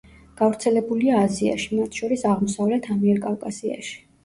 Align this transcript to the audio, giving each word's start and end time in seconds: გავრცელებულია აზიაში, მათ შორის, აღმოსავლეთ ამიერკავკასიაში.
გავრცელებულია 0.39 1.19
აზიაში, 1.25 1.69
მათ 1.81 2.01
შორის, 2.01 2.25
აღმოსავლეთ 2.33 2.91
ამიერკავკასიაში. 2.99 3.97